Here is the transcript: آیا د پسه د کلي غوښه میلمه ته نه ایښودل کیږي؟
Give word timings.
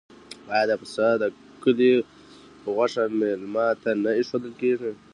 آیا 0.53 0.65
د 0.69 0.71
پسه 0.81 1.07
د 1.21 1.23
کلي 1.63 1.93
غوښه 2.75 3.03
میلمه 3.19 3.67
ته 3.81 3.89
نه 4.03 4.11
ایښودل 4.19 4.53
کیږي؟ 4.61 4.91